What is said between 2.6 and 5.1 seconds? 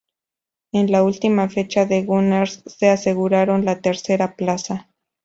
se aseguraron la tercera plaza.